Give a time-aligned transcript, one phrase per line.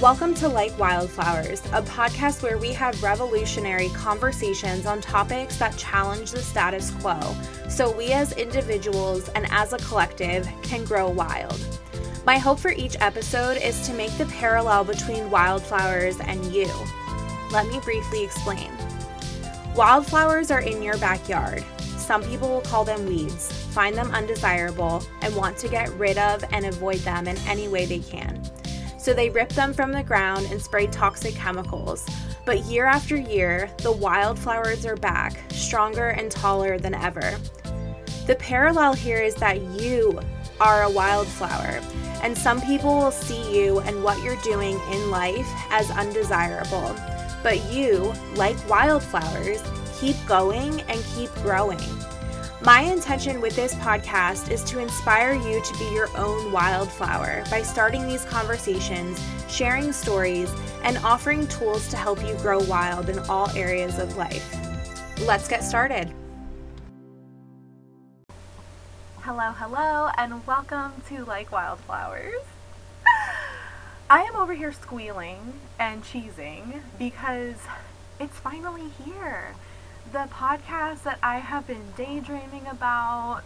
[0.00, 6.30] Welcome to Like Wildflowers, a podcast where we have revolutionary conversations on topics that challenge
[6.30, 7.18] the status quo
[7.68, 11.60] so we as individuals and as a collective can grow wild.
[12.24, 16.70] My hope for each episode is to make the parallel between wildflowers and you.
[17.50, 18.70] Let me briefly explain.
[19.74, 21.64] Wildflowers are in your backyard.
[21.96, 26.44] Some people will call them weeds, find them undesirable, and want to get rid of
[26.52, 28.40] and avoid them in any way they can
[29.08, 32.06] so they rip them from the ground and spray toxic chemicals.
[32.44, 37.34] But year after year, the wildflowers are back, stronger and taller than ever.
[38.26, 40.20] The parallel here is that you
[40.60, 41.80] are a wildflower,
[42.22, 46.94] and some people will see you and what you're doing in life as undesirable.
[47.42, 49.62] But you, like wildflowers,
[49.98, 51.80] keep going and keep growing.
[52.62, 57.62] My intention with this podcast is to inspire you to be your own wildflower by
[57.62, 63.48] starting these conversations, sharing stories, and offering tools to help you grow wild in all
[63.50, 64.56] areas of life.
[65.20, 66.12] Let's get started.
[69.20, 72.42] Hello, hello, and welcome to Like Wildflowers.
[74.10, 77.54] I am over here squealing and cheesing because
[78.18, 79.54] it's finally here
[80.12, 83.42] the podcast that I have been daydreaming about,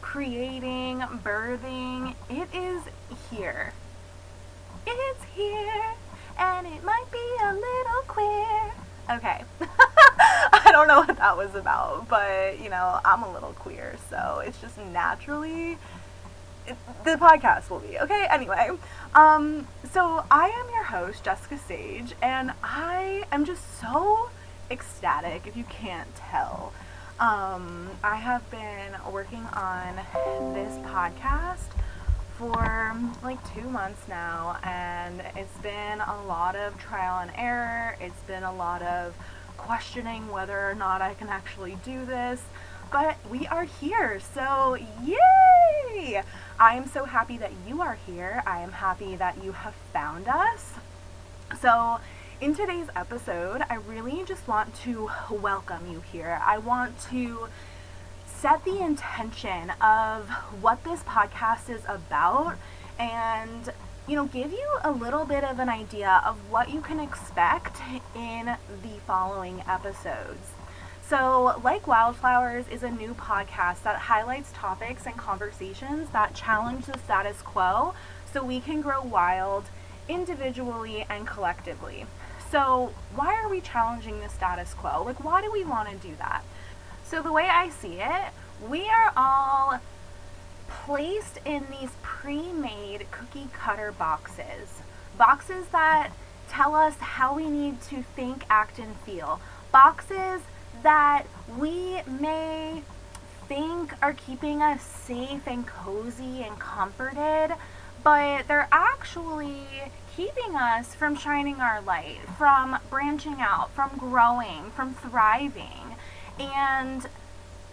[0.00, 2.82] creating, birthing, it is
[3.30, 3.72] here.
[4.86, 5.94] It's here,
[6.38, 8.72] and it might be a little queer.
[9.10, 9.44] Okay.
[10.52, 14.40] I don't know what that was about, but you know, I'm a little queer, so
[14.44, 15.78] it's just naturally
[16.66, 17.98] it, the podcast will be.
[17.98, 18.70] Okay, anyway.
[19.14, 24.30] Um so I am your host, Jessica Sage, and I am just so
[24.70, 26.72] ecstatic if you can't tell.
[27.20, 29.96] Um, I have been working on
[30.54, 31.72] this podcast
[32.36, 37.96] for like two months now, and it's been a lot of trial and error.
[38.00, 39.16] It's been a lot of
[39.56, 42.40] questioning whether or not I can actually do this,
[42.92, 46.22] but we are here, so yay!
[46.60, 48.42] I am so happy that you are here.
[48.46, 50.74] I am happy that you have found us.
[51.60, 51.98] So,
[52.40, 56.40] in today's episode, I really just want to welcome you here.
[56.44, 57.48] I want to
[58.26, 60.28] set the intention of
[60.60, 62.56] what this podcast is about
[63.00, 63.70] and
[64.06, 67.78] you know give you a little bit of an idea of what you can expect
[68.14, 70.52] in the following episodes.
[71.08, 76.98] So, Like Wildflowers is a new podcast that highlights topics and conversations that challenge the
[76.98, 77.94] status quo
[78.32, 79.64] so we can grow wild
[80.08, 82.06] individually and collectively.
[82.50, 85.02] So, why are we challenging the status quo?
[85.04, 86.42] Like, why do we want to do that?
[87.04, 88.32] So, the way I see it,
[88.68, 89.80] we are all
[90.68, 94.82] placed in these pre made cookie cutter boxes.
[95.18, 96.10] Boxes that
[96.48, 99.40] tell us how we need to think, act, and feel.
[99.70, 100.40] Boxes
[100.82, 101.24] that
[101.58, 102.82] we may
[103.46, 107.54] think are keeping us safe and cozy and comforted,
[108.02, 109.66] but they're actually
[110.18, 115.94] keeping us from shining our light, from branching out, from growing, from thriving.
[116.40, 117.06] And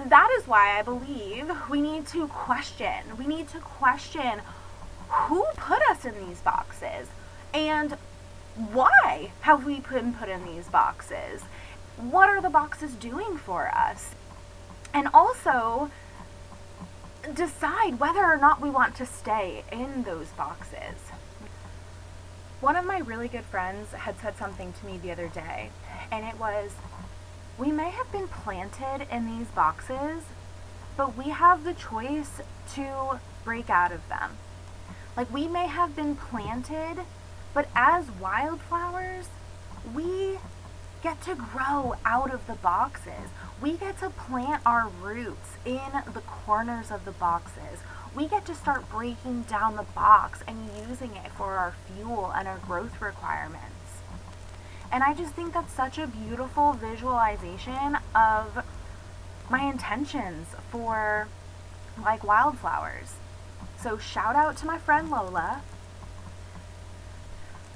[0.06, 3.17] that is why I believe we need to question.
[3.17, 4.41] We need to question
[5.09, 7.07] who put us in these boxes
[7.51, 7.97] and
[8.72, 11.41] why have we been put in these boxes?
[11.97, 14.13] What are the boxes doing for us?
[14.94, 15.89] And also
[17.34, 21.15] decide whether or not we want to stay in those boxes.
[22.61, 25.69] One of my really good friends had said something to me the other day,
[26.09, 26.71] and it was
[27.57, 30.23] we may have been planted in these boxes,
[30.95, 32.41] but we have the choice
[32.75, 34.38] to break out of them.
[35.17, 37.03] Like we may have been planted,
[37.53, 39.27] but as wildflowers,
[39.93, 40.39] we
[41.03, 43.29] get to grow out of the boxes.
[43.61, 47.79] We get to plant our roots in the corners of the boxes
[48.16, 52.47] we get to start breaking down the box and using it for our fuel and
[52.47, 53.76] our growth requirements.
[54.91, 58.66] And I just think that's such a beautiful visualization of
[59.50, 61.28] my intentions for
[62.02, 63.16] like wildflowers.
[63.82, 65.61] So shout out to my friend Lola.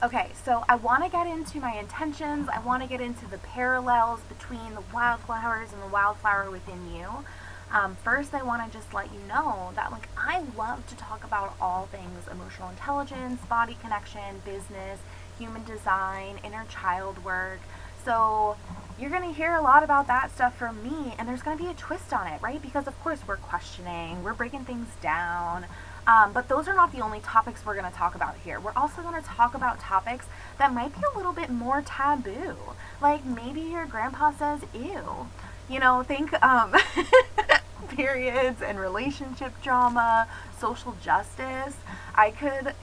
[0.01, 2.47] Okay, so I want to get into my intentions.
[2.47, 7.25] I want to get into the parallels between the wildflowers and the wildflower within you.
[7.71, 11.23] Um, first, I want to just let you know that like I love to talk
[11.23, 14.99] about all things emotional intelligence, body connection, business,
[15.37, 17.59] human design, inner child work.
[18.03, 18.57] So
[18.99, 21.63] you're going to hear a lot about that stuff from me, and there's going to
[21.63, 22.61] be a twist on it, right?
[22.61, 25.65] Because of course we're questioning, we're breaking things down.
[26.07, 28.59] Um, but those are not the only topics we're going to talk about here.
[28.59, 30.25] We're also going to talk about topics
[30.57, 32.55] that might be a little bit more taboo.
[32.99, 35.27] Like maybe your grandpa says, ew.
[35.69, 36.73] You know, think um,
[37.89, 40.27] periods and relationship drama,
[40.59, 41.75] social justice.
[42.15, 42.73] I could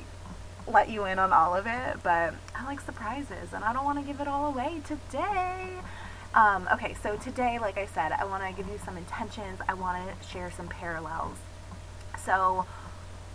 [0.68, 3.98] let you in on all of it, but I like surprises and I don't want
[3.98, 5.70] to give it all away today.
[6.34, 9.58] Um, okay, so today, like I said, I want to give you some intentions.
[9.68, 11.38] I want to share some parallels.
[12.24, 12.66] So,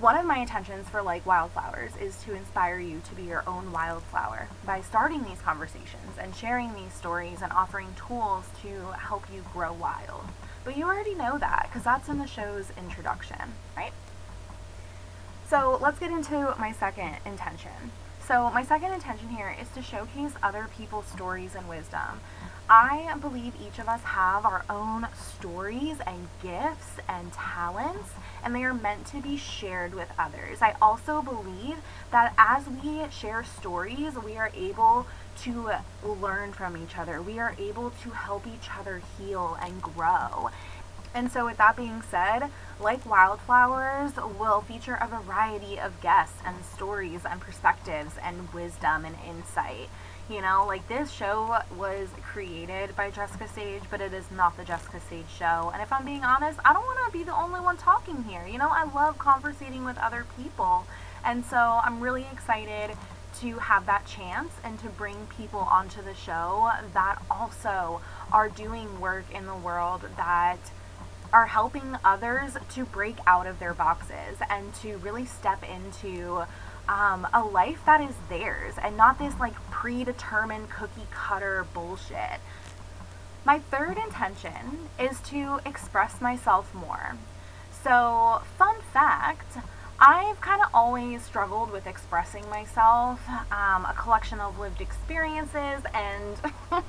[0.02, 3.72] one of my intentions for Like Wildflowers is to inspire you to be your own
[3.72, 9.46] wildflower by starting these conversations and sharing these stories and offering tools to help you
[9.54, 10.24] grow wild.
[10.64, 13.94] But you already know that because that's in the show's introduction, right?
[15.48, 17.92] So let's get into my second intention.
[18.32, 22.22] So, my second intention here is to showcase other people's stories and wisdom.
[22.70, 28.12] I believe each of us have our own stories and gifts and talents,
[28.42, 30.62] and they are meant to be shared with others.
[30.62, 31.80] I also believe
[32.12, 35.08] that as we share stories, we are able
[35.44, 37.22] to learn from each other.
[37.22, 40.52] We are able to help each other heal and grow.
[41.14, 42.50] And so, with that being said,
[42.80, 49.16] like Wildflowers will feature a variety of guests and stories and perspectives and wisdom and
[49.28, 49.90] insight.
[50.30, 54.64] You know, like this show was created by Jessica Sage, but it is not the
[54.64, 55.72] Jessica Sage show.
[55.74, 58.48] And if I'm being honest, I don't want to be the only one talking here.
[58.48, 60.86] You know, I love conversating with other people.
[61.26, 62.96] And so I'm really excited
[63.42, 69.02] to have that chance and to bring people onto the show that also are doing
[69.02, 70.60] work in the world that
[71.34, 76.44] are helping others to break out of their boxes and to really step into
[76.90, 82.40] um, a life that is theirs and not this like predetermined cookie cutter bullshit.
[83.46, 87.16] My third intention is to express myself more.
[87.84, 89.58] So, fun fact
[90.04, 93.20] I've kind of always struggled with expressing myself,
[93.52, 96.42] um, a collection of lived experiences, and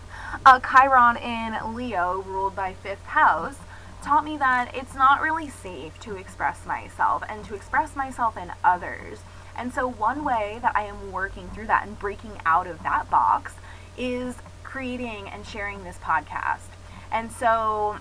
[0.46, 3.58] a Chiron in Leo ruled by fifth house
[4.02, 8.52] taught me that it's not really safe to express myself and to express myself in
[8.64, 9.20] others.
[9.56, 13.10] And so, one way that I am working through that and breaking out of that
[13.10, 13.54] box
[13.96, 16.70] is creating and sharing this podcast.
[17.10, 17.98] And so,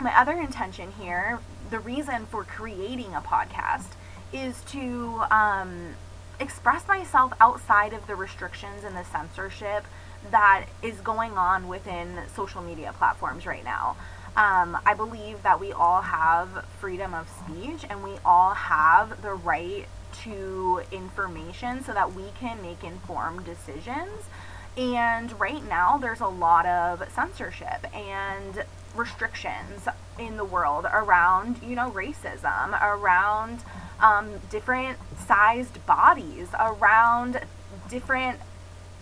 [0.00, 1.38] my other intention here,
[1.70, 3.92] the reason for creating a podcast,
[4.32, 5.94] is to um,
[6.38, 9.84] express myself outside of the restrictions and the censorship
[10.30, 13.96] that is going on within social media platforms right now.
[14.36, 19.32] Um, I believe that we all have freedom of speech and we all have the
[19.32, 19.86] right
[20.24, 24.24] to information so that we can make informed decisions.
[24.76, 28.64] And right now, there's a lot of censorship and
[28.96, 29.86] restrictions
[30.18, 33.60] in the world around, you know, racism, around
[34.00, 37.40] um, different sized bodies, around
[37.88, 38.40] different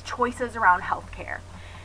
[0.05, 1.38] choices around healthcare.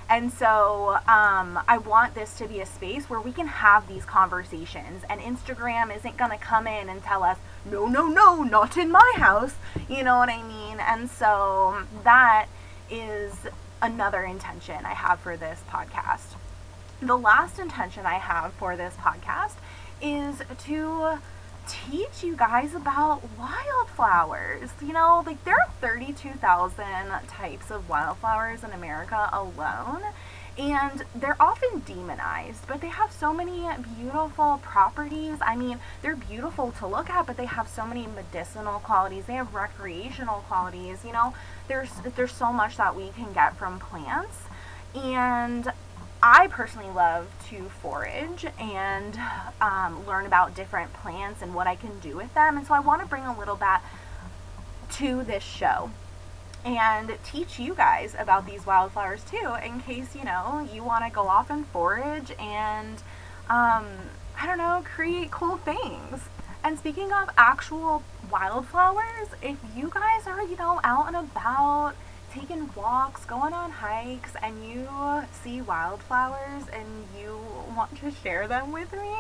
[0.09, 4.06] And so um, I want this to be a space where we can have these
[4.06, 8.77] conversations, and Instagram isn't going to come in and tell us, no, no, no, not
[8.77, 9.56] in my house.
[9.89, 10.80] You know what I mean?
[10.80, 12.48] And so that
[12.89, 13.33] is
[13.81, 16.36] another intention I have for this podcast.
[17.01, 19.56] The last intention I have for this podcast
[20.01, 21.19] is to
[21.67, 24.69] teach you guys about wildflowers.
[24.81, 26.83] You know, like there are 32,000
[27.27, 30.03] types of wildflowers in America alone.
[30.57, 35.37] And they're often demonized, but they have so many beautiful properties.
[35.39, 39.25] I mean, they're beautiful to look at, but they have so many medicinal qualities.
[39.25, 41.06] They have recreational qualities.
[41.06, 41.35] You know,
[41.68, 44.45] there's there's so much that we can get from plants.
[44.95, 45.71] And
[46.21, 49.19] I personally love to forage and
[49.62, 52.57] um, learn about different plants and what I can do with them.
[52.57, 53.80] And so I want to bring a little bit
[54.94, 55.92] to this show
[56.66, 61.12] and teach you guys about these wildflowers too, in case you know you want to
[61.12, 62.97] go off and forage and
[63.50, 63.86] um,
[64.40, 66.21] I don't know, create cool things.
[66.64, 71.94] And speaking of actual wildflowers, if you guys are, you know, out and about
[72.37, 74.87] taking walks, going on hikes, and you
[75.44, 76.85] see wildflowers and
[77.19, 77.39] you
[77.75, 79.15] want to share them with me,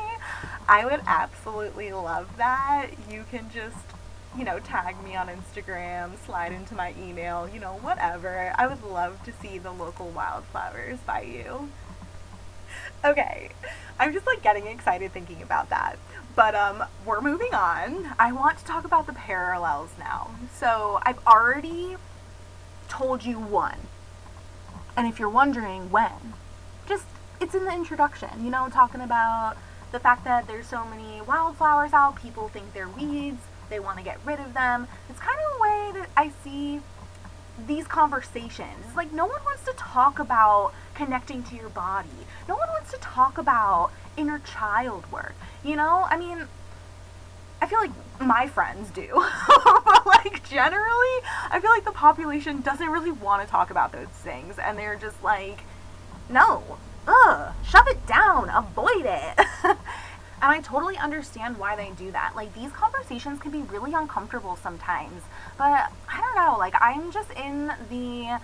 [0.67, 2.89] I would absolutely love that.
[3.09, 3.85] You can just,
[4.37, 8.53] you know, tag me on Instagram, slide into my email, you know, whatever.
[8.55, 11.69] I would love to see the local wildflowers by you.
[13.03, 13.49] Okay,
[13.99, 15.97] I'm just like getting excited thinking about that.
[16.35, 18.13] But um, we're moving on.
[18.19, 20.29] I want to talk about the parallels now.
[20.53, 21.95] So I've already
[22.87, 23.79] told you one.
[24.95, 26.33] And if you're wondering when,
[26.87, 27.05] just
[27.39, 29.55] it's in the introduction, you know, talking about
[29.91, 33.41] the fact that there's so many wildflowers out, people think they're weeds.
[33.69, 34.87] they want to get rid of them.
[35.09, 36.81] It's kind of a way that I see
[37.67, 38.85] these conversations.
[38.85, 42.09] It's like no one wants to talk about connecting to your body.
[42.47, 45.35] No one wants to talk about inner child work.
[45.63, 46.05] You know?
[46.09, 46.47] I mean,
[47.61, 49.07] I feel like my friends do.
[49.85, 51.15] but like generally,
[51.49, 54.95] I feel like the population doesn't really want to talk about those things and they're
[54.95, 55.61] just like
[56.29, 56.77] no.
[57.07, 59.39] Ugh, shove it down, avoid it.
[59.63, 59.77] and
[60.41, 62.35] I totally understand why they do that.
[62.35, 65.21] Like these conversations can be really uncomfortable sometimes.
[65.57, 68.39] But I don't know, like I'm just in the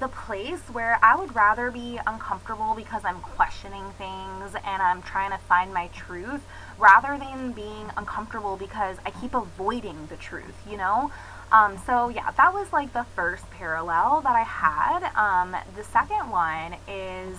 [0.00, 5.30] the place where I would rather be uncomfortable because I'm questioning things and I'm trying
[5.30, 6.42] to find my truth
[6.78, 11.10] rather than being uncomfortable because I keep avoiding the truth, you know?
[11.52, 15.10] Um, so yeah, that was like the first parallel that I had.
[15.14, 17.38] Um, the second one is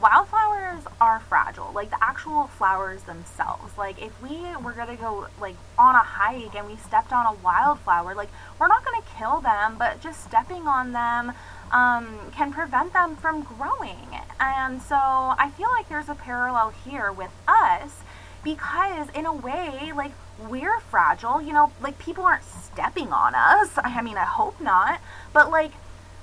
[0.00, 3.76] wildflowers are fragile, like the actual flowers themselves.
[3.76, 7.32] Like if we were gonna go like on a hike and we stepped on a
[7.40, 8.28] wildflower, like
[8.58, 11.32] we're not gonna kill them, but just stepping on them
[11.72, 14.08] um, can prevent them from growing.
[14.40, 18.02] And so I feel like there's a parallel here with us
[18.44, 20.12] because in a way, like
[20.48, 23.70] we're fragile, you know, like people aren't stepping on us.
[23.76, 25.00] I mean, I hope not,
[25.32, 25.72] but like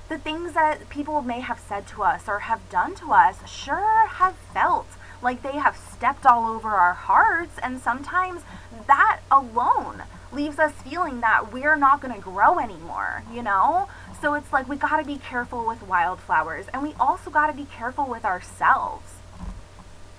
[0.08, 4.06] the things that people may have said to us or have done to us sure
[4.06, 4.86] have felt
[5.22, 8.42] like they have stepped all over our hearts, and sometimes
[8.86, 13.88] that alone leaves us feeling that we're not going to grow anymore, you know?
[14.20, 17.52] So it's like we got to be careful with wildflowers, and we also got to
[17.52, 19.12] be careful with ourselves.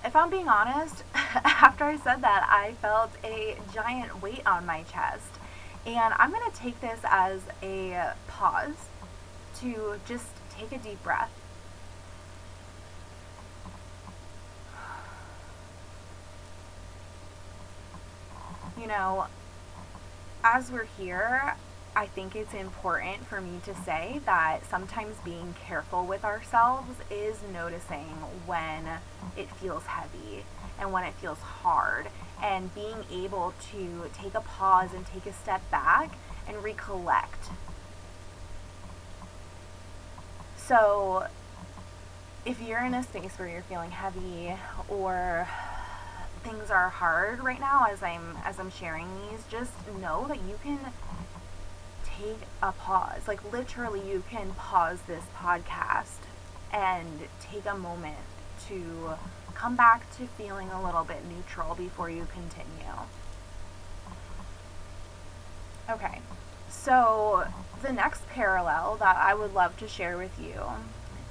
[0.06, 4.84] If I'm being honest, after I said that, I felt a giant weight on my
[4.84, 5.32] chest.
[5.86, 8.76] And I'm to take this as a pause
[9.62, 11.32] to just take a deep breath.
[18.80, 19.26] You know,
[20.44, 21.56] as we're here,
[21.98, 27.38] I think it's important for me to say that sometimes being careful with ourselves is
[27.52, 28.06] noticing
[28.46, 28.88] when
[29.36, 30.44] it feels heavy
[30.80, 32.06] and when it feels hard.
[32.44, 36.12] And being able to take a pause and take a step back
[36.48, 37.50] and recollect.
[40.56, 41.26] So,
[42.46, 44.54] if you're in a space where you're feeling heavy
[44.88, 45.50] or
[46.44, 50.60] things are hard right now as I'm as I'm sharing these, just know that you
[50.64, 50.78] can
[52.18, 53.28] take a pause.
[53.28, 56.20] Like literally you can pause this podcast
[56.72, 58.18] and take a moment
[58.68, 59.12] to
[59.54, 62.94] come back to feeling a little bit neutral before you continue.
[65.90, 66.22] Okay.
[66.70, 67.46] So,
[67.82, 70.62] the next parallel that I would love to share with you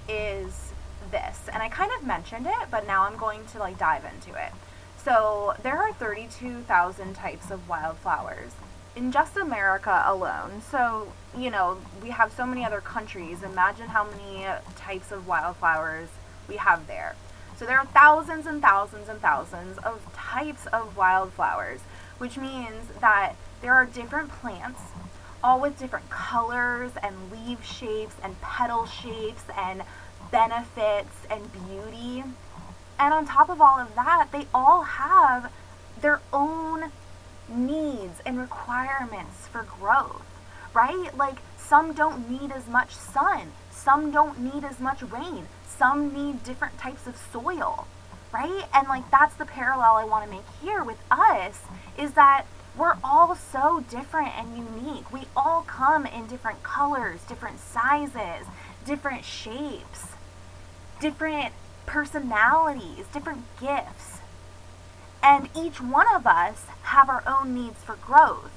[0.08, 0.72] is
[1.10, 1.48] this.
[1.52, 4.52] And I kind of mentioned it, but now I'm going to like dive into it.
[4.96, 8.52] So, there are 32,000 types of wildflowers
[8.96, 10.62] in just America alone.
[10.70, 13.42] So, you know, we have so many other countries.
[13.42, 16.08] Imagine how many types of wildflowers
[16.48, 17.14] we have there.
[17.56, 21.80] So, there are thousands and thousands and thousands of types of wildflowers,
[22.18, 24.80] which means that there are different plants
[25.46, 29.82] all with different colors and leaf shapes and petal shapes and
[30.32, 32.24] benefits and beauty.
[32.98, 35.52] And on top of all of that, they all have
[36.00, 36.90] their own
[37.48, 40.24] needs and requirements for growth,
[40.74, 41.16] right?
[41.16, 46.42] Like some don't need as much sun, some don't need as much rain, some need
[46.44, 47.86] different types of soil,
[48.32, 48.64] right?
[48.74, 51.62] And like that's the parallel I want to make here with us
[51.98, 52.44] is that
[52.76, 55.10] we're all so different and unique.
[55.12, 58.46] We all come in different colors, different sizes,
[58.84, 60.08] different shapes,
[61.00, 61.54] different
[61.86, 64.18] personalities, different gifts.
[65.26, 68.52] And each one of us have our own needs for growth.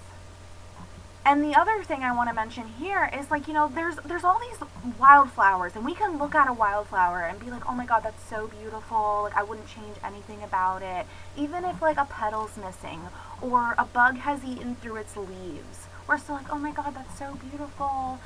[1.25, 4.23] And the other thing I want to mention here is like, you know, there's there's
[4.23, 4.59] all these
[4.99, 8.23] wildflowers and we can look at a wildflower and be like, "Oh my god, that's
[8.23, 9.21] so beautiful.
[9.23, 13.01] Like I wouldn't change anything about it." Even if like a petal's missing
[13.41, 15.87] or a bug has eaten through its leaves.
[16.07, 18.19] We're still like, "Oh my god, that's so beautiful."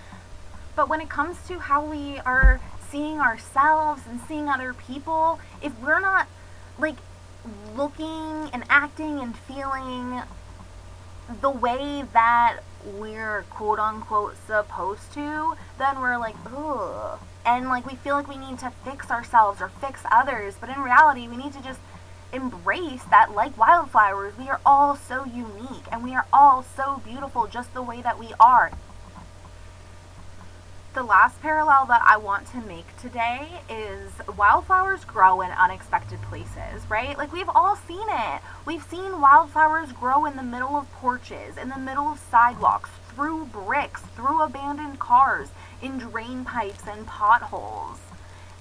[0.76, 2.60] But when it comes to how we are
[2.92, 6.28] seeing ourselves and seeing other people, if we're not
[6.78, 6.98] like
[7.76, 10.22] looking and acting and feeling
[11.42, 17.20] the way that we're quote unquote supposed to, then we're like, ugh.
[17.46, 20.82] And like we feel like we need to fix ourselves or fix others, but in
[20.82, 21.80] reality, we need to just
[22.32, 27.48] embrace that like wildflowers, we are all so unique and we are all so beautiful
[27.48, 28.72] just the way that we are.
[30.94, 36.88] The last parallel that I want to make today is wildflowers grow in unexpected places,
[36.88, 37.18] right?
[37.18, 38.42] Like we've all seen it.
[38.68, 43.46] We've seen wildflowers grow in the middle of porches, in the middle of sidewalks, through
[43.46, 45.50] bricks, through abandoned cars,
[45.82, 48.00] in drain pipes and potholes.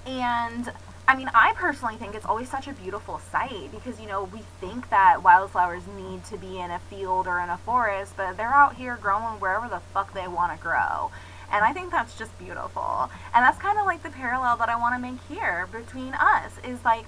[0.06, 0.72] And
[1.06, 4.40] I mean, I personally think it's always such a beautiful sight because, you know, we
[4.58, 8.54] think that wildflowers need to be in a field or in a forest, but they're
[8.54, 11.10] out here growing wherever the fuck they want to grow.
[11.52, 13.10] And I think that's just beautiful.
[13.34, 16.52] And that's kind of like the parallel that I want to make here between us
[16.64, 17.04] is like,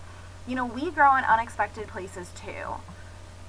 [0.46, 2.74] you know, we grow in unexpected places too.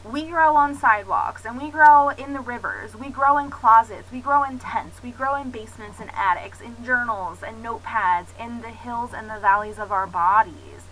[0.09, 2.95] We grow on sidewalks and we grow in the rivers.
[2.95, 4.11] We grow in closets.
[4.11, 5.03] We grow in tents.
[5.03, 9.39] We grow in basements and attics, in journals and notepads, in the hills and the
[9.39, 10.85] valleys of our bodies.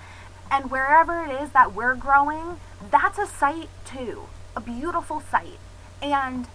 [0.51, 2.59] And wherever it is that we're growing,
[2.91, 4.23] that's a sight too.
[4.55, 5.59] A beautiful sight.
[6.01, 6.47] And,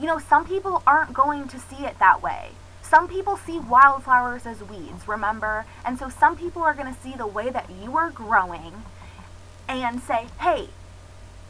[0.00, 2.50] you know, some people aren't going to see it that way.
[2.82, 5.64] Some people see wildflowers as weeds, remember?
[5.84, 8.82] And so some people are going to see the way that you are growing
[9.68, 10.68] and say, hey,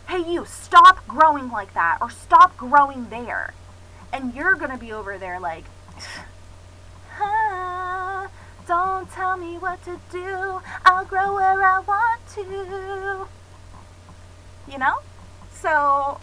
[0.08, 3.54] hey, you, stop growing like that, or stop growing there.
[4.12, 5.64] And you're going to be over there like,
[7.18, 8.28] ah,
[8.68, 13.26] don't tell me what to do, I'll grow where I want to.
[14.70, 14.98] You know?
[15.54, 16.20] So,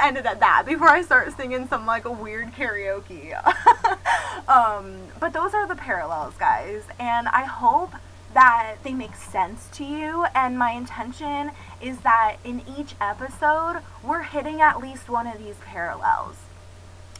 [0.06, 3.34] end it at that before I start singing some like a weird karaoke.
[4.48, 6.82] um, but those are the parallels, guys.
[6.98, 7.92] And I hope
[8.34, 10.26] that they make sense to you.
[10.34, 15.56] And my intention is that in each episode, we're hitting at least one of these
[15.64, 16.36] parallels.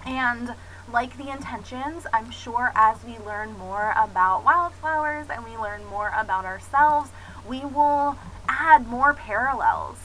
[0.06, 0.54] And
[0.92, 6.12] like the intentions, I'm sure as we learn more about wildflowers and we learn more
[6.16, 7.10] about ourselves,
[7.46, 8.16] we will
[8.48, 9.98] add more parallels.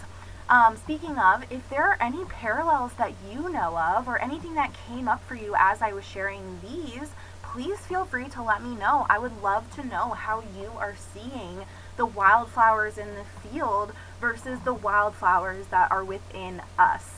[0.49, 4.75] Um, speaking of, if there are any parallels that you know of or anything that
[4.87, 8.75] came up for you as I was sharing these, please feel free to let me
[8.75, 9.05] know.
[9.09, 11.65] I would love to know how you are seeing
[11.97, 17.09] the wildflowers in the field versus the wildflowers that are within us.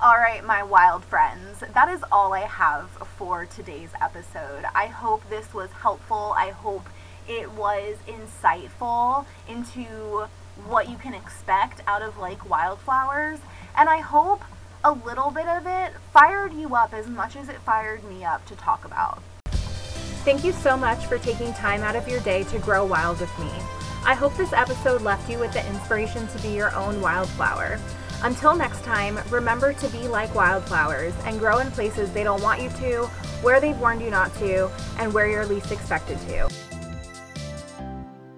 [0.00, 4.64] All right, my wild friends, that is all I have for today's episode.
[4.74, 6.34] I hope this was helpful.
[6.36, 6.86] I hope
[7.26, 10.26] it was insightful into
[10.66, 13.38] what you can expect out of like wildflowers.
[13.76, 14.42] And I hope
[14.84, 18.44] a little bit of it fired you up as much as it fired me up
[18.46, 19.22] to talk about.
[20.24, 23.38] Thank you so much for taking time out of your day to grow wild with
[23.38, 23.50] me.
[24.06, 27.78] I hope this episode left you with the inspiration to be your own wildflower.
[28.22, 32.62] Until next time, remember to be like wildflowers and grow in places they don't want
[32.62, 33.04] you to,
[33.42, 36.48] where they've warned you not to, and where you're least expected to.